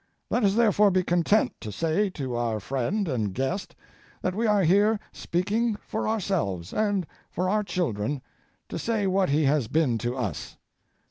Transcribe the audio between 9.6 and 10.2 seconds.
been to